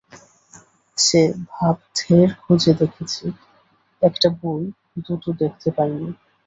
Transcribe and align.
সে-ভাব 0.97 1.75
ঢের 1.95 2.29
খুঁজে 2.41 2.73
দেখেছি, 2.73 3.25
একটা 4.01 4.27
বৈ 4.39 4.63
দুটো 4.97 5.29
দেখতে 5.39 5.69
পাইনি। 5.71 6.09